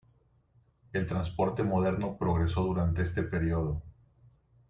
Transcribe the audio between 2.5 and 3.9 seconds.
durante este período.